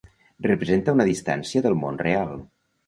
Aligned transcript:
Representa 0.45 0.95
una 0.97 1.07
distància 1.11 1.65
del 1.67 1.81
món 1.85 2.05
real. 2.09 2.37